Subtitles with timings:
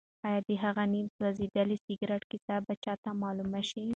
[0.27, 3.83] ایا د هغه نیم سوځېدلي سګرټ کیسه به چا ته معلومه شي؟